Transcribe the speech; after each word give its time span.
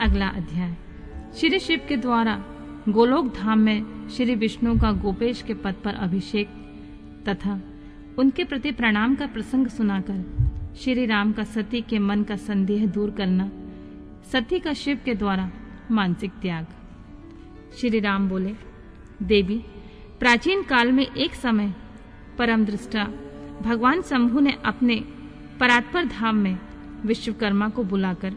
अगला 0.00 0.26
अध्याय। 0.28 0.76
श्री 1.34 1.58
शिव 1.58 1.80
के 1.88 1.96
द्वारा 1.96 2.34
गोलोक 2.88 3.34
धाम 3.34 3.58
में 3.58 4.08
श्री 4.08 4.34
विष्णु 4.34 4.74
का 4.80 4.92
गोपेश 4.92 5.42
के 5.42 5.54
पद 5.54 5.74
पर 5.74 5.94
अभिषेक 5.94 6.48
तथा 7.28 7.60
उनके 8.18 8.44
प्रति 8.44 8.70
प्रणाम 8.72 9.14
का 9.14 9.26
प्रसंग 9.26 9.66
सुनाकर 9.66 10.74
श्री 10.76 11.06
राम 11.06 11.32
का 11.32 11.44
सती 11.44 11.80
के 11.80 11.98
मन 11.98 12.22
का 12.22 12.36
संदेह 12.36 12.86
दूर 12.86 13.10
करना, 13.10 13.50
सती 14.32 14.58
का 14.58 14.72
शिव 14.72 15.00
के 15.04 15.14
द्वारा 15.14 15.50
मानसिक 15.90 16.32
त्याग। 16.42 16.66
श्री 17.80 18.00
राम 18.00 18.28
बोले, 18.28 18.54
देवी, 19.22 19.58
प्राचीन 20.20 20.62
काल 20.62 20.92
में 20.92 21.06
एक 21.06 21.34
समय 21.34 21.74
परम 22.38 22.64
दृष्टा 22.64 23.04
भगवान 23.62 24.02
शंभु 24.02 24.40
ने 24.40 24.54
अपने 24.64 25.04
परात्पर 25.60 26.04
धाम 26.04 26.36
में 26.36 26.58
विश्वकर्मा 27.06 27.68
को 27.68 27.84
बुलाकर 27.84 28.34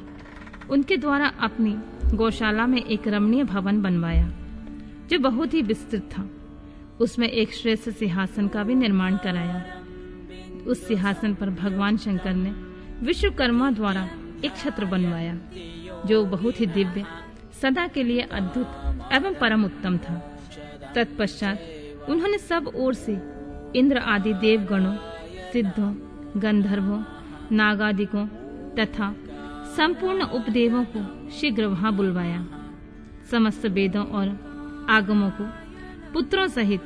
उनके 0.72 0.98
द्वारा 0.98 1.28
अपनी 1.28 1.76
गौशाला 2.18 2.68
में 2.68 2.86
एक 2.86 3.08
रमणीय 3.08 3.44
भवन 3.44 3.82
बनवाया, 3.82 4.32
जो 5.10 5.20
बहुत 5.20 5.54
ही 5.54 5.62
विस्तृत 5.62 6.02
था। 6.02 6.30
उसमें 7.00 7.28
एक 7.28 7.54
श्रेष्ठ 7.54 7.90
सिंहासन 7.90 8.48
का 8.48 8.64
भी 8.64 8.76
निर्माण 8.76 9.18
कराया। 9.18 9.66
उस 10.68 10.88
सिंहासन 10.88 11.34
पर 11.34 11.50
भगवान 11.50 11.98
शंकर 11.98 12.34
ने 12.34 12.50
विश्वकर्मा 13.06 13.72
द्वारा 13.72 14.10
एक 14.46 14.56
छत्र 14.58 14.86
बनवाया, 14.86 15.38
जो 16.06 16.26
बहुत 16.26 16.60
ही 16.62 16.66
दिव्य, 16.66 17.06
सदा 17.62 17.88
के 17.88 18.04
लिए 18.04 18.22
अद्भुत 18.22 19.12
एवं 19.14 19.34
परम 19.34 19.66
उत्तम 19.66 19.98
था। 19.98 20.16
तत्पश्चात 20.96 21.60
उन्होंने 22.10 22.38
सब 22.38 22.72
ओर 22.76 22.94
से 22.94 23.14
इंद्र 23.76 23.98
आदि 23.98 24.34
देवगणों, 24.34 24.96
सिद्धों, 25.54 25.94
गंधर्वों, 26.42 27.04
नागादिकों 27.52 28.26
तथा 28.80 29.16
संपूर्ण 29.78 30.24
उपदेवों 30.24 30.86
को 30.96 31.30
शीघ्र 31.30 31.66
वहाँ 31.66 31.94
बुलवाया। 31.94 32.48
समस्त 33.32 33.66
वेदों 33.66 34.06
और 34.06 34.28
आगमों 34.90 35.30
को, 35.30 35.44
पुत्रों 36.14 36.48
सहित 36.48 36.82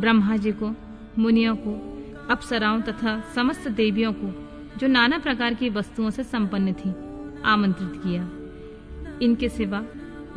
ब्रह्मा 0.00 0.36
जी 0.36 0.52
को, 0.52 0.74
मुनियों 1.18 1.56
को, 1.56 1.72
अप्सराओं 2.30 2.80
तथा 2.80 3.20
समस्त 3.34 3.68
देवियों 3.68 4.12
को, 4.16 4.48
जो 4.78 4.86
नाना 4.86 5.18
प्रकार 5.18 5.54
की 5.54 5.68
वस्तुओं 5.68 6.10
से 6.10 6.24
संपन्न 6.24 6.72
थी, 6.72 6.94
आमंत्रित 7.42 8.02
किया। 8.04 8.28
इनके 9.22 9.48
सिवा 9.48 9.84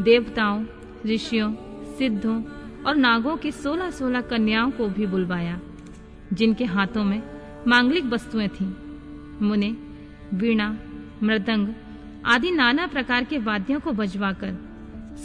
देवताओं, 0.01 0.65
ऋषियों, 1.05 1.53
सिद्धों 1.97 2.43
और 2.87 2.95
नागों 2.95 3.37
की 3.37 3.51
सोलह 3.51 3.89
सोलह 3.89 4.21
कन्याओं 4.21 4.71
को 4.71 4.87
भी 4.87 5.05
बुलवाया, 5.05 5.59
जिनके 6.33 6.65
हाथों 6.65 7.03
में 7.03 7.23
मांगलिक 7.67 8.05
वस्तुएँ 8.05 8.47
थीं। 8.47 8.73
मुने, 9.41 9.77
वीणा, 10.33 10.77
मृदंग 11.23 11.67
आदि 12.25 12.51
नाना 12.51 12.85
प्रकार 12.87 13.23
के 13.23 13.37
वाद्यों 13.37 13.79
को 13.79 13.91
बजवाकर 13.91 14.53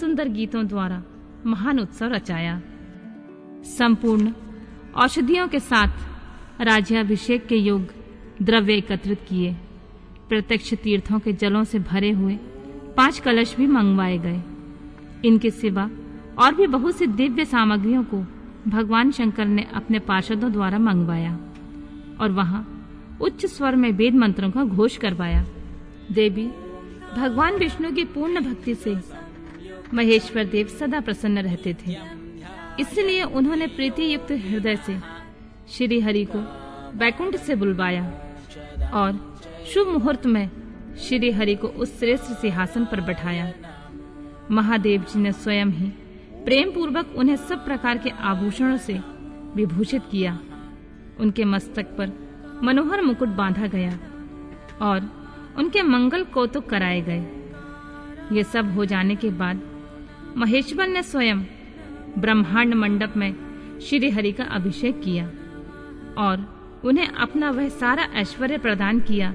सुंदर 0.00 0.28
गीतों 0.28 0.66
द्वारा 0.66 1.02
महान 1.46 1.78
उत्सव 1.80 2.06
रचाया। 2.06 2.60
संपूर्ण 3.66 4.32
औषधियों 4.96 5.46
के 5.48 5.58
साथ 5.60 6.60
राज्याभिषेक 6.60 7.46
के 7.46 7.56
योग 7.56 7.86
द्रव्य 8.42 8.74
एकत्रित 8.74 9.20
किए। 9.28 9.54
प्रत्यक्ष 10.28 10.74
तीर्थों 10.74 11.18
के 11.18 11.32
जलों 11.32 11.64
से 11.64 11.78
भरे 11.78 12.10
हुए 12.10 12.36
पाँच 12.96 13.18
कलश 13.18 13.56
भी 13.56 13.66
मंगवाए 13.66 14.18
गए। 14.18 14.42
इनके 15.24 15.50
सिवा 15.50 15.90
और 16.38 16.54
भी 16.54 16.66
बहुत 16.66 16.96
सी 16.96 17.06
दिव्य 17.06 17.44
सामग्रियों 17.44 18.04
को 18.04 18.24
भगवान 18.68 19.10
शंकर 19.10 19.46
ने 19.46 19.66
अपने 19.74 19.98
पार्षदों 19.98 20.52
द्वारा 20.52 20.78
मंगवाया 20.78 21.38
और 22.20 22.32
वहाँ 22.32 22.66
उच्च 23.20 23.46
स्वर 23.46 23.76
में 23.76 23.90
वेद 23.92 24.14
मंत्रों 24.14 24.50
का 24.50 24.64
घोष 24.64 24.96
करवाया। 24.96 25.44
देवी 26.12 26.50
भगवान 27.16 27.56
विष्णु 27.56 27.92
की 27.92 28.04
पूर्ण 28.04 28.40
भक्ति 28.40 28.74
से 28.74 28.96
महेश्वर 29.94 30.44
देव 30.44 30.66
सदा 30.68 31.00
प्रसन्न 31.00 31.38
रहते 31.38 31.74
थे। 31.74 31.96
इसलिए 32.80 33.22
उन्होंने 33.22 33.66
प्रीति 33.66 34.12
युक्त 34.14 34.30
हृदय 34.32 34.76
से 34.76 34.98
श्री 35.68 36.00
हरि 36.00 36.24
को 36.24 36.38
बैकुंठ 36.98 37.36
से 37.36 37.54
बुलवाया 37.54 38.04
और 38.94 39.18
शुभ 39.74 39.88
मुहूर्त 39.88 40.26
में 40.26 40.50
श्री 40.98 41.30
हरि 41.30 41.54
को 41.54 41.68
उस 41.68 41.98
श्रेष्ठ 41.98 42.32
सिंहासन 42.40 42.84
पर 42.84 43.00
बैठाया। 43.00 43.52
महादेव 44.50 45.04
जी 45.04 45.20
ने 45.20 45.32
स्वयं 45.32 45.70
ही 45.70 45.86
प्रेम 46.44 46.70
पूर्वक 46.70 47.14
उन्हें 47.16 47.36
सब 47.36 47.64
प्रकार 47.64 47.98
के 47.98 48.10
आभूषणों 48.10 48.76
से 48.76 49.00
विभूषित 49.54 50.02
किया। 50.10 50.38
उनके 51.20 51.44
मस्तक 51.44 51.96
पर 51.98 52.12
मनोहर 52.62 53.02
मुकुट 53.02 53.28
बांधा 53.28 53.66
गया 53.66 53.98
और 54.82 55.00
उनके 55.58 55.82
मंगल 55.82 56.24
कौतुक 56.24 56.68
कराए 56.68 57.00
गए। 57.00 58.36
ये 58.36 58.42
सब 58.44 58.72
हो 58.74 58.84
जाने 58.84 59.16
के 59.16 59.30
बाद 59.30 59.60
महेश्वर 60.36 60.86
ने 60.86 61.02
स्वयं 61.02 61.42
ब्रह्मांड 62.18 62.74
मंडप 62.74 63.16
में 63.16 63.34
श्री 63.80 64.10
हरि 64.10 64.32
का 64.32 64.44
अभिषेक 64.44 65.00
किया 65.00 65.24
और 66.18 66.46
उन्हें 66.84 67.08
अपना 67.08 67.50
वह 67.50 67.68
सारा 67.68 68.08
ऐश्वर्य 68.14 68.58
प्रदान 68.58 69.00
किया 69.00 69.34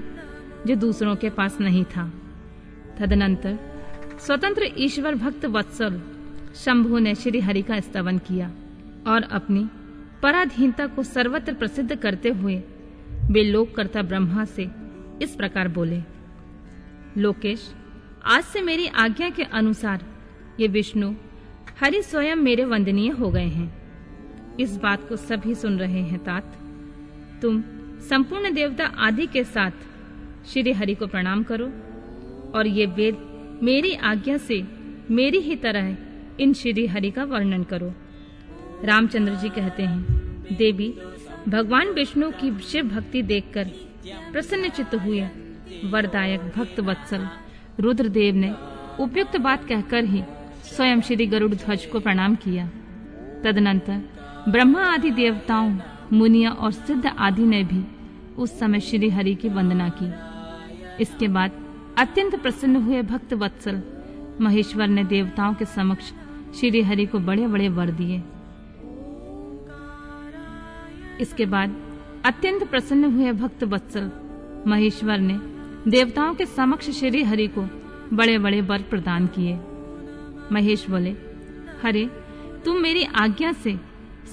जो 0.66 0.74
दूसरों 0.74 1.14
के 1.16 1.30
पास 1.30 1.60
नहीं 1.60 1.84
था। 1.84 2.10
तदनंतर 2.98 3.58
स्वतंत्र 4.18 4.70
ईश्वर 4.78 5.14
भक्त 5.14 5.44
वत्सल 5.46 6.00
शंभु 6.54 6.98
ने 6.98 7.14
श्री 7.14 7.40
हरि 7.40 7.62
का 7.62 7.80
स्तवन 7.80 8.18
किया 8.18 8.50
और 9.06 9.22
अपनी 9.30 9.68
पराधीनता 10.22 10.86
को 10.86 11.02
सर्वत्र 11.02 11.52
प्रसिद्ध 11.54 11.94
करते 11.94 12.28
हुए 12.28 12.56
वे 13.30 13.42
लोककर्ता 13.42 14.02
ब्रह्मा 14.02 14.44
से 14.46 14.64
इस 15.22 15.34
प्रकार 15.34 15.68
बोले, 15.68 16.00
लोकेश, 17.18 17.74
आज 18.24 18.44
से 18.44 18.60
मेरी 18.60 18.86
आज्ञा 18.86 19.30
के 19.30 19.42
अनुसार 19.42 20.04
ये 20.60 20.68
विष्णु 20.68 21.14
हरि 21.80 22.02
स्वयं 22.02 22.36
मेरे 22.36 22.64
वंदनीय 22.64 23.10
हो 23.10 23.30
गए 23.30 23.46
हैं। 23.46 23.76
इस 24.60 24.76
बात 24.76 25.08
को 25.08 25.16
सभी 25.16 25.54
सुन 25.54 25.78
रहे 25.78 26.00
हैं, 26.00 26.24
तात। 26.24 26.56
तुम 27.42 27.62
संपूर्ण 28.10 28.54
देवता 28.54 28.84
आदि 28.84 29.26
के 29.26 29.44
साथ 29.44 29.70
श्री 30.46 30.72
हरि 30.72 30.94
को 30.94 31.06
प्रणाम 31.06 31.42
करो 31.42 31.66
और 32.58 32.66
ये 32.66 32.86
वेद 32.86 33.16
मेरी 33.62 33.94
आज्ञा 33.94 34.36
से 34.36 34.64
मेरी 35.10 35.38
ही 35.38 35.56
तरह 35.56 35.96
इन 36.40 36.52
श्री 36.52 36.86
हरि 36.86 37.10
का 37.10 37.24
वर्णन 37.24 37.62
करो। 37.62 37.92
रामचंद्र 38.84 39.34
जी 39.34 39.48
कहते 39.48 39.82
हैं, 39.82 40.02
देवी, 40.56 40.94
भगवान 41.48 41.88
विष्णु 41.88 42.30
की 42.30 42.58
शिव 42.58 42.88
भक्ति 42.88 43.22
देखकर 43.22 43.70
प्रसन्न 44.06 44.68
चित्त 44.68 44.94
हुए। 44.94 45.28
वरदायक 45.84 46.40
भक्त 46.56 46.80
वत्सल, 46.80 47.28
रुद्रदेव 47.80 48.34
ने 48.34 48.54
उपयुक्त 49.00 49.36
बात 49.36 49.64
कहकर 49.64 50.04
ही 50.04 50.22
स्वयं 50.64 51.00
श्री 51.00 51.26
गरुड़ 51.26 51.54
ध्वज 51.54 51.86
को 51.86 52.00
प्रणाम 52.00 52.34
किया। 52.34 52.66
तदनंतर 53.44 54.02
ब्रह्मा 54.48 54.84
आदि 54.84 55.10
देवताओं, 55.10 55.78
मुनिया 56.12 56.50
और 56.50 56.72
सिद्ध 56.72 57.06
आदि 57.06 57.42
ने 57.42 57.64
भी 57.64 57.84
उस 58.38 58.58
समय 58.58 58.80
श्री 58.80 59.08
हरि 59.08 59.34
की 59.34 59.48
वंदना 59.48 59.88
की। 59.88 60.12
इसके 61.02 61.28
बाद 61.28 61.50
अत्यंत 61.98 62.42
प्रसन्न 62.42 62.76
हुए 62.76 63.02
भक्त 63.02 63.34
वत्सल, 63.34 63.82
महेश्वर 64.40 64.88
ने 64.88 65.04
देवताओं 65.04 65.54
के 65.54 65.64
समक्ष 65.64 66.12
श्री 66.60 66.82
हरि 66.82 67.06
को 67.06 67.18
बड़े 67.18 67.46
बड़े 67.46 67.68
वर 67.68 67.90
दिए। 67.90 68.22
इसके 71.20 71.46
बाद 71.46 71.76
अत्यंत 72.26 72.64
प्रसन्न 72.70 73.04
हुए 73.04 73.32
भक्त 73.32 73.64
वत्सल। 73.64 74.10
महेश्वर 74.66 75.18
ने 75.18 75.34
देवताओं 75.90 76.34
के 76.34 76.46
समक्ष 76.46 76.90
श्री 76.90 77.22
हरि 77.22 77.46
को 77.46 77.62
बड़े 78.16 78.38
बड़े 78.38 78.60
वर 78.60 78.82
प्रदान 78.82 79.26
किए। 79.26 79.60
महेश 80.52 80.90
बोले, 80.90 81.10
हरे, 81.82 82.06
तुम 82.64 82.76
मेरी 82.76 83.04
आज्ञा 83.04 83.52
से 83.52 83.80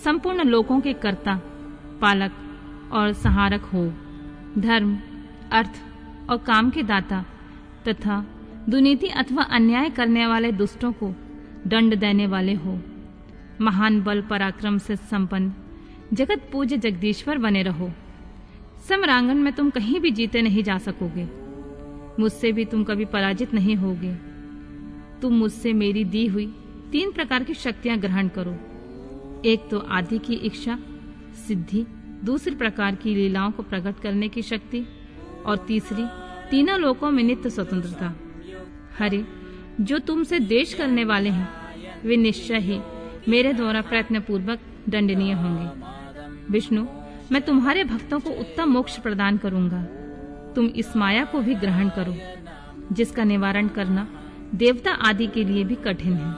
संपूर्ण 0.04 0.44
लोकों 0.44 0.80
के 0.80 0.94
कर्ता, 0.94 1.42
पालक 2.02 2.32
और 2.92 3.14
सहारक 3.14 3.62
हो। 3.62 3.94
धर्म, 4.58 5.00
अर्थ 5.52 5.72
और 6.30 6.38
काम 6.38 6.70
के 6.70 6.84
दाता 6.84 7.26
तथा 7.88 8.26
दुनीति 8.70 9.08
अथवा 9.08 9.44
अन्याय 9.44 9.90
करने 9.90 10.28
वाले 10.28 10.52
दुष्टों 10.52 10.92
को 10.92 11.16
दंड 11.68 11.96
देने 11.96 12.28
वाले 12.28 12.54
हो। 12.54 12.80
महान 13.62 14.02
बल 14.02 14.22
पराक्रम 14.22 14.78
से 14.78 14.96
संपन्न 14.96 15.54
जगत 16.14 16.50
पूज्य 16.52 16.78
जगदीश्वर 16.78 17.38
बने 17.38 17.64
रहो। 17.64 17.92
समरांगन 18.90 19.38
में 19.38 19.54
तुम 19.54 19.70
कहीं 19.70 20.00
भी 20.00 20.12
जीते 20.12 20.42
नहीं 20.42 20.64
जा 20.64 20.78
सकोगे। 20.78 21.28
मुझसे 22.20 22.52
भी 22.52 22.66
तुम 22.66 22.84
कभी 22.84 23.06
पराजित 23.06 23.54
नहीं 23.54 23.76
होगे। 23.76 24.16
तुम 25.22 25.34
मुझसे 25.34 25.74
मेरी 25.74 26.04
दी 26.06 26.26
हुई 26.28 26.46
तीन 26.92 27.12
प्रकार 27.12 27.44
की 27.44 27.54
शक्तियाँ 27.54 27.98
ग्रहण 27.98 28.28
करो। 28.28 28.52
एक 29.46 29.68
तो 29.72 29.80
आदि 29.80 30.20
की 30.20 30.34
इच्छा, 30.34 30.80
सिद्धि, 31.48 31.86
दूसरी 32.24 32.56
प्रकार 32.56 32.96
की 32.96 33.16
लीलाओं 33.16 33.52
को 33.52 33.64
प्रकट 33.64 34.00
करने 34.00 34.30
की 34.30 34.42
शक्ति, 34.42 34.88
और 35.46 35.58
तीसरी 35.58 36.06
तीनों 36.50 36.80
लोकों 36.80 37.12
में 37.12 37.24
नित्य 37.24 37.50
स्वतंत्रता। 37.50 38.16
हरे, 39.00 39.26
जो 39.82 40.00
तुमसे 40.00 40.40
देश 40.40 40.74
करने 40.74 41.04
वाले 41.04 41.30
हैं, 41.30 41.50
वे 42.06 42.18
निश्चय 42.18 42.60
ही 42.60 42.80
मेरे 43.28 43.54
द्वारा 43.54 43.82
प्रयत्न 43.82 44.20
पूर्वक 44.20 44.60
दंडनीय 44.90 45.34
होंगे। 45.34 45.94
विष्णु, 46.54 46.86
मैं 47.32 47.42
तुम्हारे 47.42 47.84
भक्तों 47.84 48.20
को 48.20 48.30
उत्तम 48.30 48.70
मोक्ष 48.70 48.98
प्रदान 48.98 49.38
करूँगा। 49.38 49.82
तुम 50.56 50.66
इस 50.66 50.96
माया 50.96 51.24
को 51.26 51.40
भी 51.40 51.56
ग्रहण 51.56 51.90
करो, 51.90 52.14
जिसका 52.96 53.24
निवारण 53.24 53.68
करना 53.68 54.08
देवता 54.56 54.92
आदि 54.92 55.28
के 55.28 55.44
लिए 55.44 55.64
भी 55.64 55.76
कठिन 55.76 56.14
है, 56.14 56.34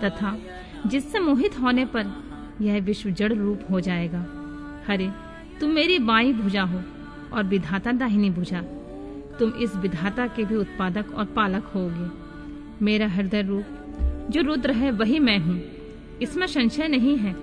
तथा 0.00 0.36
जिससे 0.86 1.20
मोहित 1.20 1.58
होने 1.60 1.84
पर 1.84 2.12
यह 2.60 2.80
विश्व 2.80 3.10
जड़ 3.10 3.32
रूप 3.32 3.64
हो 3.70 3.80
जाएगा। 3.80 4.24
हरे, 4.88 5.10
तुम 5.60 5.70
मेरी 5.70 5.98
बाई 5.98 6.32
भुजा 6.32 6.62
हो 6.62 6.82
और 7.32 7.44
विधाता 7.44 7.92
दाहिनी 7.92 8.30
भुजा। 8.30 8.62
तुम 9.38 9.52
इस 9.52 9.76
विधाता 9.76 10.26
के 10.26 10.44
भी 10.44 10.56
उत्पादक 10.56 11.14
और 11.14 11.24
पालक 11.24 11.64
होगे। 11.64 12.10
मेरा 12.84 13.08
हृदय 13.08 13.42
रूप, 13.42 13.64
जो 14.30 14.42
रुद्र 14.42 14.70
है, 14.70 14.90
वही 14.90 15.18
मैं 15.18 15.38
हूँ। 15.38 15.60
इसमें 16.22 16.46
संशय 16.46 16.88
नहीं 16.88 17.16
है, 17.18 17.36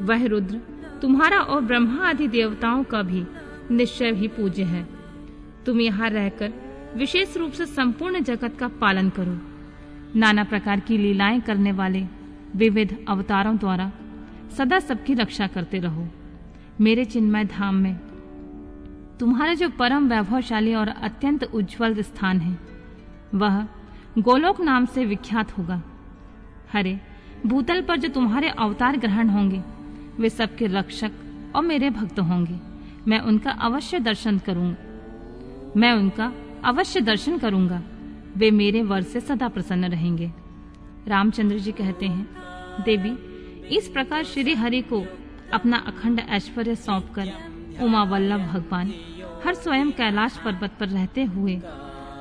वह 0.00 0.26
रुद्र 0.26 0.60
तुम्हारा 1.04 1.38
और 1.38 1.60
ब्रह्मा 1.60 2.08
आदि 2.08 2.26
देवताओं 2.28 2.84
का 2.84 3.02
भी 3.02 3.24
निश्चय 3.70 4.12
ही 4.12 4.28
पूज्य 4.28 4.62
है। 4.62 4.86
तुम 5.66 5.80
यहाँ 5.80 6.08
रहकर 6.10 6.52
विशेष 6.96 7.36
रूप 7.36 7.52
से 7.52 7.66
संपूर्ण 7.66 8.20
जगत 8.20 8.56
का 8.58 8.68
पालन 8.68 9.08
करो। 9.08 9.36
नाना 10.18 10.44
प्रकार 10.44 10.80
की 10.80 10.98
लीलाएँ 10.98 11.40
करने 11.40 11.72
वाले 11.72 12.04
विविध 12.56 12.96
अवतारों 13.08 13.56
द्वारा 13.56 13.90
सदा 14.56 14.78
सबकी 14.78 15.14
रक्षा 15.14 15.46
करते 15.46 15.78
रहो। 15.78 16.06
मेरे 16.80 17.04
चिन्मय 17.04 17.44
धाम 17.44 17.74
में 17.74 17.94
तुम्हारा 19.20 19.54
जो 19.54 19.68
परम 19.68 20.08
वैभवशाली 20.08 20.74
और 20.74 20.88
अत्यंत 20.88 21.44
उज्जवल 21.44 22.02
स्थान 22.02 22.40
है, 22.40 22.58
वह 23.34 23.62
गोलोक 24.18 24.60
नाम 24.60 24.86
से 24.86 25.04
विख्यात 25.04 25.58
होगा। 25.58 25.82
हरे, 26.72 27.00
भूतल 27.46 27.82
पर 27.82 27.96
जो 27.96 28.08
तुम्हारे 28.08 28.48
अवतार 28.48 28.96
ग्रहण 28.96 29.28
होंगे 29.28 29.62
वे 30.20 30.28
सबके 30.28 30.66
रक्षक 30.66 31.12
और 31.56 31.62
मेरे 31.62 31.90
भक्त 31.90 32.20
होंगे। 32.20 32.58
मैं 33.08 33.18
उनका 33.20 33.50
अवश्य 33.50 33.98
दर्शन 34.00 34.38
करूँगा 34.38 34.92
मैं 35.76 35.92
उनका 35.92 36.32
अवश्य 36.64 37.00
दर्शन 37.00 37.38
करूँगा। 37.38 37.82
वे 38.36 38.50
मेरे 38.50 38.82
वर 38.82 39.02
से 39.02 39.20
सदा 39.20 39.48
प्रसन्न 39.48 39.84
रहेंगे। 39.84 40.30
रामचंद्र 41.08 41.58
जी 41.58 41.72
कहते 41.72 42.06
हैं, 42.06 42.26
देवी, 42.84 43.10
इस 43.76 43.88
प्रकार 43.88 44.24
श्री 44.24 44.54
हरि 44.54 44.80
को 44.82 45.04
अपना 45.52 45.76
अखंड 45.86 46.20
ऐश्वर्य 46.20 46.74
सौंपकर 46.76 47.32
उमा 47.82 48.02
वल्लभ 48.02 48.40
भगवान 48.40 48.92
हर 49.44 49.54
स्वयं 49.54 49.90
कैलाश 49.90 50.36
पर्वत 50.36 50.76
पर 50.80 50.88
रहते 50.88 51.24
हुए 51.24 51.56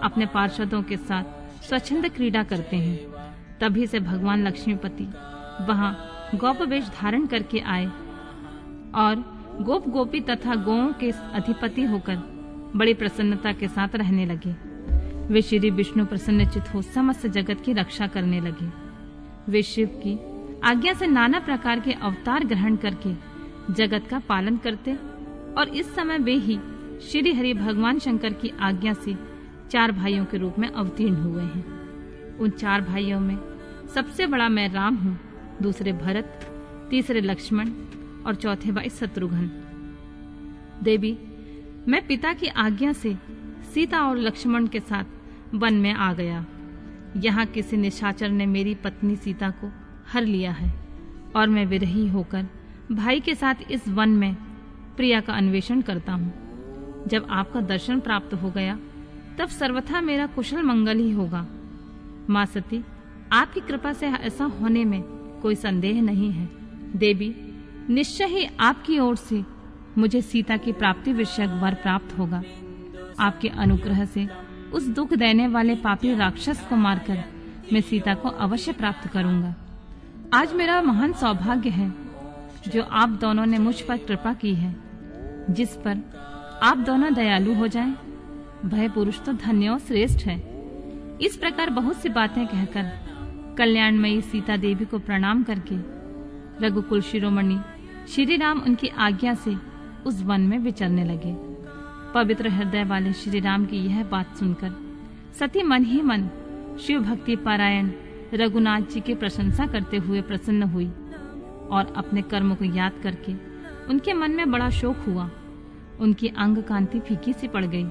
अपने 0.03 0.25
पार्षदों 0.25 0.81
के 0.83 0.97
साथ 0.97 1.63
स्वच्छंद 1.63 2.09
क्रीड़ा 2.09 2.43
करते 2.43 2.77
हैं। 2.77 2.97
तभी 3.61 3.87
से 3.87 3.99
भगवान 3.99 4.47
लक्ष्मीपति 4.47 5.03
वहाँ 5.63 5.91
गोप 6.33 6.61
वेश 6.61 6.89
धारण 6.89 7.25
करके 7.25 7.59
आए 7.59 7.85
और 8.95 9.23
गोप 9.61 9.87
गोपी 9.89 10.19
तथा 10.19 10.55
गौओं 10.55 10.91
के 10.93 11.09
अधिपति 11.33 11.83
होकर 11.83 12.15
बड़ी 12.75 12.93
प्रसन्नता 12.93 13.51
के 13.51 13.67
साथ 13.67 13.95
रहने 13.95 14.25
लगे। 14.25 14.55
वे 15.33 15.41
श्री 15.41 15.69
विष्णु 15.69 16.05
प्रसन्नचित 16.05 16.73
हो 16.73 16.81
समस्त 16.81 17.27
जगत 17.27 17.61
की 17.61 17.73
रक्षा 17.73 18.07
करने 18.07 18.39
लगे। 18.41 18.69
वे 19.51 19.61
शिव 19.63 19.87
की 20.03 20.17
आज्ञा 20.63 20.93
से 20.93 21.07
नाना 21.07 21.39
प्रकार 21.39 21.79
के 21.79 21.91
अवतार 21.91 22.43
ग्रहण 22.43 22.75
करके 22.75 23.13
जगत 23.73 24.07
का 24.07 24.19
पालन 24.19 24.57
करते 24.57 24.93
और 25.57 25.69
इस 25.69 25.93
समय 25.95 26.17
वे 26.17 26.35
ही 26.37 26.59
श्री 27.01 27.33
हरि 27.33 27.53
भगवान 27.53 27.99
शंकर 27.99 28.33
की 28.33 28.51
आज्ञा 28.61 28.93
से 28.93 29.15
चार 29.71 29.91
भाइयों 29.91 30.25
के 30.25 30.37
रूप 30.37 30.59
में 30.59 30.67
अवतीर्ण 30.69 31.15
हुए 31.15 31.43
हैं। 31.43 32.37
उन 32.37 32.49
चार 32.49 32.81
भाइयों 32.81 33.19
में 33.19 33.37
सबसे 33.95 34.25
बड़ा 34.25 34.49
मैं 34.49 34.67
राम 34.69 34.95
हूँ। 34.95 35.19
दूसरे 35.61 35.93
भरत, 35.93 36.39
तीसरे 36.89 37.21
लक्ष्मण 37.21 37.69
और 38.25 38.35
चौथे 38.35 38.71
भाई 38.71 38.89
शत्रुघ्न। 38.89 39.49
देवी, 40.83 41.17
मैं 41.87 42.07
पिता 42.07 42.33
की 42.33 42.47
आज्ञा 42.47 42.93
से 42.93 43.15
सीता 43.73 44.03
और 44.03 44.17
लक्ष्मण 44.17 44.67
के 44.67 44.79
साथ 44.79 45.55
वन 45.55 45.73
में 45.73 45.93
आ 45.93 46.13
गया। 46.13 46.45
यहाँ 47.17 47.45
किसी 47.45 47.77
निशाचर 47.77 48.29
ने 48.29 48.45
मेरी 48.45 48.75
पत्नी 48.75 49.15
सीता 49.15 49.49
को 49.49 49.71
हर 50.11 50.21
लिया 50.21 50.51
है 50.51 50.73
और 51.35 51.47
मैं 51.47 51.65
विरही 51.65 52.07
होकर 52.07 52.47
भाई 52.91 53.19
के 53.19 53.35
साथ 53.35 53.55
इस 53.71 53.87
वन 53.87 54.09
में 54.09 54.35
प्रिया 54.97 55.21
का 55.21 55.33
अन्वेषण 55.33 55.81
करता 55.81 56.13
हूँ। 56.13 56.33
जब 57.07 57.27
आपका 57.29 57.61
दर्शन 57.61 57.99
प्राप्त 57.99 58.33
हो 58.33 58.49
गया, 58.49 58.79
तब 59.37 59.47
सर्वथा 59.47 60.01
मेरा 60.01 60.27
कुशल 60.27 60.63
मंगल 60.63 60.97
ही 60.97 61.11
होगा। 61.11 61.47
माँ 62.29 62.45
सती, 62.45 62.83
आपकी 63.31 63.59
कृपा 63.59 63.93
से 63.93 64.07
ऐसा 64.07 64.45
होने 64.45 64.85
में 64.85 65.22
कोई 65.43 65.55
संदेह 65.55 66.01
नहीं 66.01 66.31
है। 66.31 66.49
देवी, 66.95 67.35
निश्चय 67.89 68.25
ही 68.25 68.49
आपकी 68.59 68.99
ओर 68.99 69.15
से 69.15 69.43
मुझे 69.97 70.21
सीता 70.21 70.57
की 70.57 70.71
प्राप्ति 70.71 71.13
विषय 71.13 71.47
वर 71.47 71.73
प्राप्त 71.73 72.17
होगा। 72.17 72.43
आपके 73.19 73.47
अनुग्रह 73.47 74.05
से 74.05 74.27
उस 74.73 74.87
दुख 74.87 75.13
देने 75.13 75.47
वाले 75.47 75.75
पापी 75.75 76.15
राक्षस 76.15 76.67
को 76.69 76.75
मारकर 76.75 77.23
मैं 77.73 77.81
सीता 77.81 78.13
को 78.13 78.29
अवश्य 78.29 78.71
प्राप्त 78.71 79.07
करूँगा। 79.07 79.55
आज 80.33 80.53
मेरा 80.53 80.81
महान 80.81 81.13
सौभाग्य 81.13 81.69
है, 81.69 81.93
जो 82.67 82.83
आप 82.83 83.09
दोनों 83.09 83.45
ने 83.45 83.57
मुझ 83.57 83.81
पर 83.81 83.97
कृपा 83.97 84.33
की 84.33 84.53
है। 84.55 84.75
जिस 85.49 85.69
पर 85.69 86.01
आप 86.63 86.77
दोनों 86.77 87.13
दयालु 87.13 87.53
हो 87.53 87.67
जाएँ। 87.67 87.93
भय 88.65 88.89
पुरुष 88.89 89.21
तो 89.21 89.33
धन्य 89.33 89.69
और 89.69 89.79
श्रेष्ठ 89.79 90.25
है। 90.25 90.37
इस 91.21 91.37
प्रकार 91.37 91.69
बहुत 91.69 91.95
सी 91.95 92.09
बातें 92.09 92.47
कहकर 92.47 93.02
कल्याणमयी 93.57 94.21
सीता 94.21 94.55
देवी 94.57 94.85
को 94.85 94.99
प्रणाम 94.99 95.43
करके 95.43 95.75
रघुकुल 96.65 97.01
शिरोमणि 97.01 97.57
श्री 98.09 98.35
राम 98.37 98.59
उनकी 98.59 98.87
आज्ञा 98.87 99.33
से 99.33 99.55
उस 100.05 100.21
वन 100.23 100.41
में 100.41 100.57
विचरने 100.59 101.03
लगे। 101.03 101.35
पवित्र 102.13 102.49
हृदय 102.49 102.83
वाले 102.83 103.13
श्री 103.13 103.39
राम 103.39 103.65
की 103.65 103.77
यह 103.77 104.03
बात 104.03 104.35
सुनकर 104.35 104.73
सती 105.39 105.63
मन 105.63 105.85
ही 105.85 106.01
मन 106.01 106.29
शिव 106.81 106.99
भक्ति 106.99 107.35
पारायण 107.35 107.91
रघुनाथ 108.33 108.81
जी 108.81 109.01
की 109.01 109.15
प्रशंसा 109.15 109.65
करते 109.67 109.97
हुए 109.97 110.21
प्रसन्न 110.21 110.63
हुई 110.63 110.87
और 111.71 111.93
अपने 111.97 112.21
कर्म 112.21 112.55
को 112.55 112.65
याद 112.65 112.99
करके 113.03 113.33
उनके 113.89 114.13
मन 114.13 114.31
में 114.31 114.51
बड़ा 114.51 114.69
शोक 114.69 114.97
हुआ। 115.07 115.29
उनकी 115.99 116.27
अंग 116.27 116.57
कांति 116.63 116.99
फीकी 116.99 117.33
सी 117.33 117.47
पड़ 117.47 117.65
गई। 117.65 117.83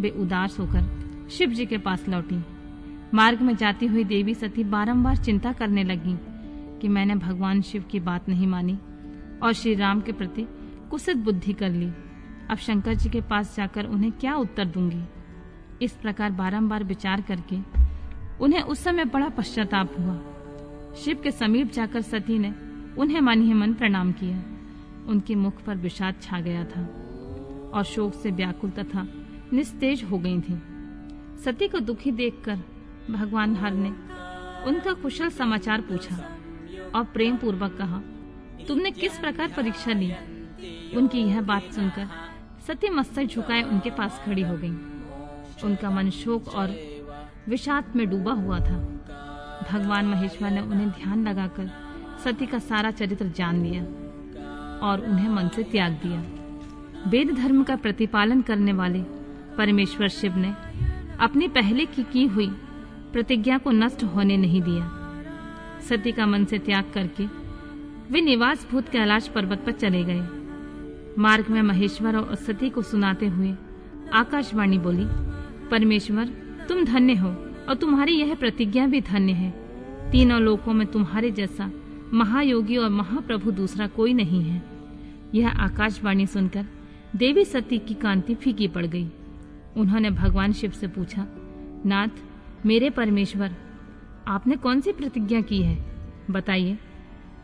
वे 0.00 0.08
उदास 0.10 0.58
होकर 0.58 1.28
शिव 1.30 1.50
जी 1.50 1.66
के 1.66 1.78
पास 1.78 2.08
लौटी। 2.08 2.42
मार्ग 3.14 3.40
में 3.40 3.56
जाती 3.56 3.86
हुई 3.86 4.04
देवी 4.04 4.34
सती 4.34 4.64
बारंबार 4.64 5.16
चिंता 5.16 5.52
करने 5.52 5.84
लगी 5.84 6.16
कि 6.80 6.88
मैंने 6.88 7.14
भगवान 7.14 7.62
शिव 7.62 7.84
की 7.90 8.00
बात 8.00 8.28
नहीं 8.28 8.46
मानी 8.46 8.78
और 9.42 9.52
श्री 9.52 9.74
राम 9.74 10.00
के 10.00 10.12
प्रति 10.12 10.46
कुसित 10.90 11.16
बुद्धि 11.16 11.52
कर 11.52 11.70
ली। 11.70 11.90
अब 12.50 12.56
शंकर 12.56 12.94
जी 12.94 13.10
के 13.10 13.20
पास 13.20 13.56
जाकर 13.56 13.84
उन्हें 13.84 14.12
क्या 14.12 14.34
उत्तर 14.34 14.64
दूँगी? 14.64 15.02
इस 15.82 15.92
प्रकार 15.92 16.30
बारंबार 16.30 16.84
विचार 16.84 17.20
करके 17.20 17.58
उन्हें 18.40 18.62
उस 18.62 18.84
समय 18.84 19.04
बड़ा 19.04 19.28
पश्चाताप 19.28 19.98
हुआ। 19.98 20.20
शिव 20.94 21.20
के 21.22 21.30
समीप 21.30 21.72
जाकर 21.72 22.00
सती 22.00 22.38
ने 22.38 22.54
उन्हें 22.98 23.20
मन 23.20 23.42
ही 23.42 23.52
मन 23.52 23.74
प्रणाम 23.74 24.12
किया। 24.12 24.42
उनके 25.08 25.34
मुख 25.34 25.62
पर 25.62 25.76
विषाद 25.76 26.14
छा 26.22 26.40
गया 26.40 26.64
था 26.64 26.82
और 27.74 27.84
शोक 27.84 28.14
से 28.14 28.30
व्याकुल 28.30 28.70
तथा 28.70 29.06
निस्तेज 29.52 30.04
हो 30.04 30.18
गई 30.18 30.40
थी। 30.40 30.60
सती 31.44 31.68
को 31.68 31.78
दुखी 31.80 32.10
देखकर 32.12 32.58
भगवान 33.10 33.56
हर 33.56 33.72
ने 33.72 33.88
उनका 34.66 34.92
कुशल 34.92 35.28
समाचार 35.28 35.80
पूछा 35.80 36.16
और 36.94 37.04
प्रेम 37.04 37.36
पूर्वक 37.36 37.76
कहा, 37.78 38.00
तुमने 38.68 38.90
किस 38.90 39.18
प्रकार 39.18 39.52
परीक्षा 39.56 39.92
ली? 39.92 40.12
उनकी 40.96 41.18
यह 41.18 41.40
बात 41.40 41.72
सुनकर 41.72 42.08
सती 42.66 42.88
मस्तक 42.88 43.24
झुकाए 43.24 43.62
उनके 43.62 43.90
पास 43.90 44.20
खड़ी 44.26 44.42
हो 44.42 44.56
गई। 44.56 44.70
उनका 45.64 45.90
मन 45.90 46.10
शोक 46.10 46.48
और 46.48 46.74
विषाद 47.48 47.92
में 47.96 48.08
डूबा 48.10 48.32
हुआ 48.32 48.58
था। 48.60 48.76
भगवान 49.72 50.06
महेश्वर 50.06 50.50
ने 50.50 50.60
उन्हें 50.60 50.90
ध्यान 50.90 51.28
लगाकर 51.28 51.70
सती 52.24 52.46
का 52.46 52.58
सारा 52.58 52.90
चरित्र 52.90 53.26
जान 53.28 53.62
लिया 53.62 53.82
और 54.88 55.04
उन्हें 55.08 55.28
मन 55.28 55.48
से 55.48 55.62
त्याग 55.62 55.92
दिया। 55.92 56.20
वेद 57.10 57.34
धर्म 57.34 57.62
का 57.62 57.76
प्रतिपालन 57.76 58.42
करने 58.42 58.72
वाले 58.72 59.02
परमेश्वर 59.56 60.08
शिव 60.08 60.36
ने 60.36 60.54
अपनी 61.20 61.48
पहले 61.48 61.86
की 61.86 62.02
की 62.02 62.26
हुई 62.26 62.50
प्रतिज्ञा 63.12 63.58
को 63.58 63.70
नष्ट 63.70 64.04
होने 64.04 64.36
नहीं 64.36 64.62
दिया। 64.62 64.90
सती 65.88 66.12
का 66.12 66.26
मन 66.26 66.44
से 66.44 66.58
त्याग 66.58 66.90
करके 66.94 67.26
वे 68.10 68.20
निवास 68.20 68.66
भूत 68.70 68.88
कैलाश 68.88 69.28
पर्वत 69.28 69.62
पर 69.66 69.72
चले 69.72 70.02
गए। 70.04 70.26
मार्ग 71.18 71.48
में 71.48 71.62
महेश्वर 71.62 72.16
और 72.16 72.34
सती 72.34 72.70
को 72.70 72.82
सुनाते 72.82 73.26
हुए 73.26 73.54
आकाशवाणी 74.12 74.78
बोली, 74.78 75.04
परमेश्वर, 75.68 76.26
तुम 76.68 76.84
धन्य 76.84 77.14
हो 77.14 77.28
और 77.68 77.74
तुम्हारी 77.74 78.12
यह 78.12 78.34
प्रतिज्ञा 78.34 78.86
भी 78.86 79.00
धन्य 79.00 79.32
है। 79.32 79.50
तीनों 80.10 80.40
लोकों 80.40 80.72
में 80.72 80.86
तुम्हारे 80.86 81.30
जैसा 81.30 81.70
महायोगी 82.12 82.76
और 82.76 82.90
महाप्रभु 82.90 83.50
दूसरा 83.50 83.86
कोई 83.86 84.12
नहीं 84.12 84.42
है। 84.42 84.62
यह 85.34 85.48
आकाशवाणी 85.48 86.26
सुनकर 86.26 86.66
देवी 87.16 87.44
सती 87.44 87.78
की 87.78 87.94
कांति 87.94 88.34
फीकी 88.34 88.68
पड़ 88.68 88.86
गई। 88.86 89.08
उन्होंने 89.76 90.10
भगवान 90.10 90.52
शिव 90.52 90.70
से 90.70 90.86
पूछा, 90.86 91.26
नाथ 91.86 92.08
मेरे 92.66 92.90
परमेश्वर, 92.90 93.54
आपने 94.28 94.56
कौन 94.56 94.80
सी 94.80 94.92
प्रतिज्ञा 94.92 95.40
की 95.40 95.62
है? 95.62 95.84
बताइए। 96.30 96.78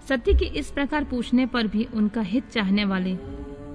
सती 0.09 0.35
के 0.35 0.45
इस 0.45 0.71
प्रकार 0.71 1.05
पूछने 1.05 1.47
पर 1.47 1.67
भी 1.67 1.85
उनका 1.85 2.21
हित 2.21 2.49
चाहने 2.49 2.85
वाले 2.85 3.15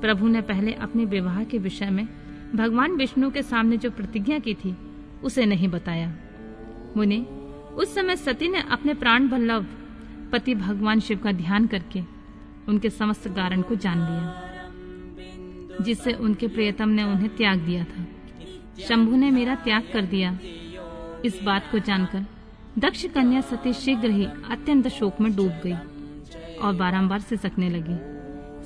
प्रभु 0.02 0.28
ने 0.28 0.42
पहले 0.42 0.74
अपने 0.74 1.06
विवाह 1.06 1.44
के 1.44 1.58
विषय 1.58 1.90
में 1.90 2.08
भगवान 2.56 2.92
विष्णु 2.92 3.32
के 3.32 3.44
सामने 3.44 3.78
जो 3.78 3.92
प्रतिज्ञा 3.92 4.40
की 4.40 4.54
थी, 4.54 4.76
उसे 5.24 5.46
नहीं 5.46 5.68
बताया। 5.68 6.14
मुने, 6.98 7.20
उस 7.76 7.96
समय 7.96 8.16
सती 8.16 8.48
ने 8.48 8.62
अपने 8.72 8.94
प्राण 8.94 9.28
बल्लभ 9.30 9.66
पति 10.32 10.56
भगवान 10.56 11.00
शिव 11.00 11.18
का 11.18 11.32
ध्यान 11.32 11.68
करके 11.68 12.04
उनके 12.68 12.90
समस्त 12.90 13.28
कारण 13.28 13.62
को 13.62 13.76
जान 13.76 13.98
लिया, 13.98 14.50
जिससे 15.82 16.14
उनके 16.14 16.48
प्रियतम 16.48 16.90
ने 16.90 17.04
उन्हें 17.04 17.36
त्याग 17.36 17.60
दिया 17.60 17.84
था। 17.84 18.06
शंभु 18.88 19.16
ने 19.16 19.32
मेरा 19.32 19.56
त्याग 19.56 19.84
कर 19.94 20.02
दिया 20.02 20.40
इस 21.26 21.40
बात 21.44 21.72
को 21.72 21.80
जानकर 21.80 22.26
दक्ष 22.78 23.06
कन्या 23.06 23.42
सती 23.42 23.74
शीघ्र 23.74 24.10
ही 24.10 24.26
अत्यंत 24.26 24.88
शोक 24.88 25.22
में 25.22 25.36
डूब 25.36 25.52
गई 25.64 25.74
और 26.58 26.76
बारंबार 26.76 27.20
सिसकने 27.20 27.70
लगी। 27.70 27.98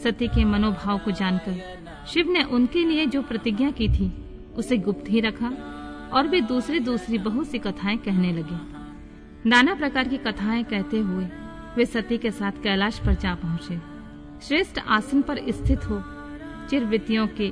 सती 0.01 0.27
के 0.27 0.43
मनोभाव 0.45 0.98
को 0.98 1.12
जानकर 1.12 2.05
शिव 2.07 2.29
ने 2.29 2.43
उनके 2.43 2.83
लिए 2.86 3.05
जो 3.05 3.22
प्रतिज्ञा 3.22 3.72
की 3.72 3.88
थी, 3.89 4.12
उसे 4.57 4.77
गुप्त 4.77 5.10
ही 5.10 5.19
रखा 5.19 5.50
और 6.13 6.27
वे 6.27 6.41
दूसरी 6.41 6.79
दूसरी 6.79 7.17
बहुत 7.17 7.48
सी 7.48 7.60
कथाएँ 7.60 7.98
कहने 7.98 8.33
लगे। 8.33 9.50
नाना 9.50 9.75
प्रकार 9.75 10.07
की 10.07 10.17
कथाएँ 10.17 10.63
कहते 10.63 11.00
हुए 11.00 11.25
वे 11.77 11.86
सती 11.86 12.17
के 12.17 12.31
साथ 12.31 12.51
कैलाश 12.51 13.00
पर 13.00 13.13
जा 13.13 13.36
पहुँचे। 13.36 13.79
श्रेष्ठ 14.48 14.79
आसन 14.88 15.22
पर 15.22 15.39
स्थित 15.51 15.89
हो 15.89 16.01
चिरवितियों 16.69 17.27
के 17.27 17.51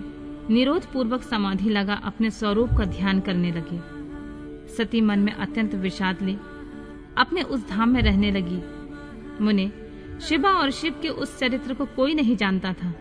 निरोध 0.53 0.85
पूर्वक 0.85 1.23
समाधि 1.23 1.69
लगा 1.69 1.93
अपने 1.93 2.29
स्वरूप 2.29 2.69
का 2.69 2.85
ध्यान 2.85 3.19
करने 3.19 3.51
लगे। 3.51 4.00
सती 4.77 5.01
मन 5.01 5.19
में 5.19 5.33
अत्यंत 5.33 5.75
विषाद 5.75 6.21
ले। 6.21 6.33
अपने 7.17 7.41
उस 7.41 7.69
धाम 7.69 7.89
में 7.89 8.01
रहने 8.01 8.31
लगी। 8.31 8.61
मुने, 9.43 9.71
शिवा 10.21 10.49
और 10.49 10.71
शिव 10.71 10.95
के 11.01 11.09
उस 11.09 11.39
चरित्र 11.39 11.73
को 11.73 11.85
कोई 11.85 12.13
नहीं 12.13 12.35
जानता 12.35 12.73
था। 12.73 12.93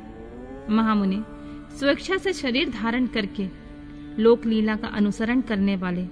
महामुनि, 0.71 1.23
स्वेच्छा 1.79 2.17
से 2.17 2.33
शरीर 2.33 2.71
धारण 2.71 3.07
करके 3.07 3.49
लोक 4.19 4.47
लीला 4.47 4.77
का 4.77 4.89
अनुसरण 4.89 5.41
करने 5.41 5.77
वाले 5.77 6.07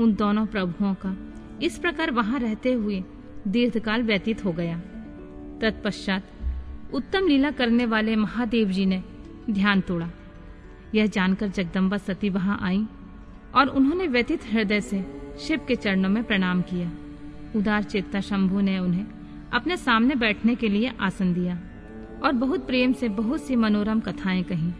उन 0.00 0.14
दोनों 0.14 0.46
प्रभुओं 0.46 0.94
का 0.94 1.16
इस 1.62 1.78
प्रकार 1.78 2.10
वहाँ 2.10 2.38
रहते 2.38 2.72
हुए 2.72 3.04
दीर्घकाल 3.48 4.02
व्यतीत 4.02 4.44
हो 4.44 4.52
गया। 4.52 4.78
तत्पश्चात 5.60 6.22
उत्तम 6.94 7.26
लीला 7.26 7.50
करने 7.50 7.86
वाले 7.86 8.16
महादेव 8.16 8.68
जी 8.68 8.86
ने 8.86 9.02
ध्यान 9.50 9.80
तोड़ा। 9.80 10.10
यह 10.94 11.06
जानकर 11.06 11.48
जगदम्बा 11.48 11.96
सती 11.96 12.28
वहाँ 12.28 12.58
आई। 12.62 12.86
और 13.54 13.66
उन्होंने 13.66 14.06
व्यतीत 14.06 14.40
हृदय 14.52 14.80
से 14.80 15.22
शिव 15.40 15.60
के 15.68 15.74
चरणों 15.74 16.08
में 16.08 16.24
प्रणाम 16.24 16.62
किया। 16.62 16.92
उदार 17.56 17.82
चेता 17.82 18.20
शंभु 18.20 18.60
ने 18.60 18.78
उन्हें 18.78 19.06
अपने 19.52 19.76
सामने 19.76 20.14
बैठने 20.14 20.54
के 20.54 20.68
लिए 20.68 20.92
आसन 21.00 21.34
दिया 21.34 21.60
और 22.24 22.32
बहुत 22.32 22.66
प्रेम 22.66 22.92
से 22.92 23.08
बहुत 23.08 23.42
सी 23.42 23.56
मनोरम 23.56 24.00
कथाएँ 24.00 24.42
कही। 24.42 24.72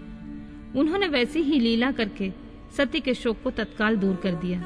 उन्होंने 0.80 1.08
वैसी 1.08 1.40
ही 1.42 1.60
लीला 1.60 1.90
करके 1.90 2.32
सती 2.76 3.00
के 3.00 3.14
शोक 3.14 3.36
को 3.44 3.50
तत्काल 3.50 3.96
दूर 3.96 4.16
कर 4.16 4.34
दिया। 4.34 4.60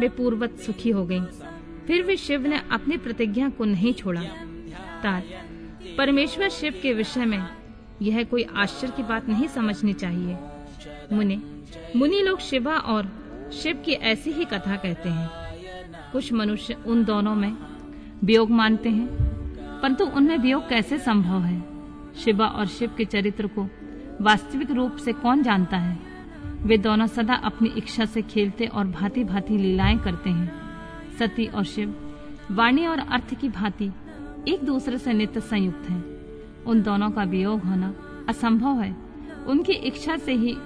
वे 0.00 0.08
पूर्वत 0.08 0.58
सुखी 0.58 0.90
हो 0.90 1.06
गईं। 1.06 1.24
फिर 1.86 2.02
भी 2.02 2.16
शिव 2.16 2.46
ने 2.46 2.60
अपनी 2.70 2.96
प्रतिज्ञा 2.96 3.48
को 3.48 3.64
नहीं 3.64 3.94
छोड़ा। 3.94 4.22
तार, 5.02 5.22
परमेश्वर 5.98 6.48
शिव 6.48 6.74
के 6.82 6.92
विषय 6.92 7.24
में 7.24 7.46
यह 8.02 8.24
कोई 8.24 8.42
आश्चर्य 8.42 8.92
की 8.96 9.02
बात 9.02 9.28
नहीं 9.28 9.48
समझनी 9.48 9.92
चाहिए। 9.92 10.36
मुनि 11.12 11.42
मुनि 11.96 12.22
लोग 12.22 12.40
शिवा 12.40 12.76
और 12.76 13.19
शिव 13.52 13.82
की 13.84 13.92
ऐसी 13.92 14.30
ही 14.30 14.44
कथा 14.44 14.76
कहते 14.76 15.08
हैं। 15.08 15.30
कुछ 16.12 16.32
मनुष्य 16.32 16.76
उन 16.86 17.04
दोनों 17.04 17.34
में 17.34 17.56
वियोग 18.24 18.50
मानते 18.50 18.88
हैं, 18.88 19.08
परंतु 19.80 20.04
उनमें 20.04 20.38
वियोग 20.38 20.68
कैसे 20.68 20.98
संभव 20.98 21.40
है? 21.40 21.62
शिवा 22.14 22.46
और 22.46 22.66
शिव 22.66 22.90
के 22.98 23.04
चरित्र 23.04 23.46
को 23.46 23.68
वास्तविक 24.20 24.70
रूप 24.70 24.96
से 24.96 25.12
कौन 25.12 25.42
जानता 25.42 25.76
है? 25.76 25.98
वे 26.62 26.78
दोनों 26.78 27.06
सदा 27.06 27.34
अपनी 27.34 27.68
इच्छा 27.68 28.04
से 28.04 28.22
खेलते 28.22 28.66
और 28.66 28.86
भांति 28.86 29.24
भांति 29.24 29.58
लीलाएँ 29.58 29.98
करते 29.98 30.30
हैं। 30.30 30.52
सती 31.18 31.46
और 31.46 31.64
शिव, 31.64 31.94
वाणी 32.50 32.86
और 32.86 32.98
अर्थ 32.98 33.34
की 33.34 33.48
भांति 33.48 33.90
एक 34.48 34.64
दूसरे 34.64 34.98
से 34.98 35.12
नित्य 35.12 35.40
संयुक्त 35.40 35.90
हैं। 35.90 36.04
उन 36.66 36.82
दोनों 36.82 37.10
का 37.10 37.22
वियोग 37.22 37.60
होना 37.60 37.94
असंभव 38.28 38.80
है। 38.80 38.96
उनकी 39.46 39.72
इच्छा 39.72 40.16
से 40.16 40.32
ही 40.32 40.56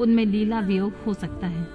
उनमें 0.00 0.26
लीला 0.26 0.60
वियोग 0.60 0.92
हो 1.06 1.14
सकता 1.14 1.46
है। 1.46 1.68